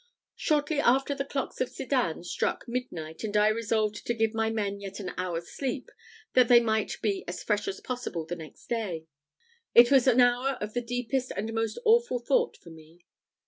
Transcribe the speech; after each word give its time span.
Shortly 0.35 0.79
after 0.79 1.13
the 1.13 1.23
clocks 1.23 1.61
of 1.61 1.69
Sedan 1.69 2.23
struck 2.23 2.67
midnight, 2.67 3.23
and 3.23 3.37
I 3.37 3.49
resolved 3.49 4.03
to 4.07 4.15
give 4.15 4.33
my 4.33 4.49
men 4.49 4.79
yet 4.79 4.99
an 4.99 5.11
hour's 5.15 5.49
sleep, 5.51 5.91
that 6.33 6.47
they 6.47 6.59
might 6.59 6.97
be 7.03 7.23
as 7.27 7.43
fresh 7.43 7.67
as 7.67 7.79
possible 7.81 8.25
the 8.25 8.35
next 8.35 8.65
day. 8.65 9.05
It 9.75 9.91
was 9.91 10.07
an 10.07 10.19
hour 10.19 10.57
of 10.59 10.73
the 10.73 10.81
deepest 10.81 11.31
and 11.37 11.53
most 11.53 11.77
awful 11.85 12.17
thought 12.17 12.57
for 12.57 12.71
me. 12.71 13.05